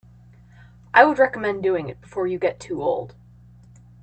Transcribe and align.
I 0.95 1.05
would 1.05 1.19
recommend 1.19 1.61
doing 1.61 1.87
it 1.87 2.01
before 2.01 2.25
you 2.25 2.39
get 2.39 2.59
too 2.59 2.81
old. 2.81 3.13